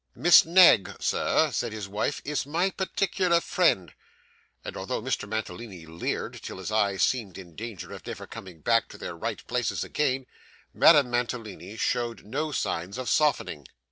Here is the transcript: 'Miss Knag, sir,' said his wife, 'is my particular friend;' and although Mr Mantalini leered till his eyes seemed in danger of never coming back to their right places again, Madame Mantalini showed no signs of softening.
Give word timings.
'Miss 0.15 0.45
Knag, 0.45 0.95
sir,' 0.99 1.51
said 1.53 1.71
his 1.71 1.87
wife, 1.87 2.23
'is 2.25 2.43
my 2.47 2.71
particular 2.71 3.39
friend;' 3.39 3.93
and 4.65 4.75
although 4.75 4.99
Mr 4.99 5.29
Mantalini 5.29 5.85
leered 5.85 6.41
till 6.41 6.57
his 6.57 6.71
eyes 6.71 7.03
seemed 7.03 7.37
in 7.37 7.55
danger 7.55 7.93
of 7.93 8.07
never 8.07 8.25
coming 8.25 8.61
back 8.61 8.89
to 8.89 8.97
their 8.97 9.15
right 9.15 9.45
places 9.45 9.83
again, 9.83 10.25
Madame 10.73 11.11
Mantalini 11.11 11.77
showed 11.77 12.25
no 12.25 12.51
signs 12.51 12.97
of 12.97 13.09
softening. 13.11 13.67